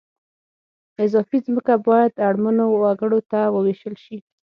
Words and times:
اضافي 1.05 1.37
ځمکه 1.45 1.73
باید 1.87 2.13
اړمنو 2.27 2.65
وګړو 2.71 3.19
ته 3.31 3.39
ووېشل 3.55 3.95
شي 4.03 4.17